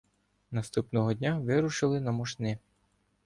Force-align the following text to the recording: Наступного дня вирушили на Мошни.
Наступного 0.51 1.13
дня 1.13 1.37
вирушили 1.39 1.99
на 1.99 2.11
Мошни. 2.11 2.59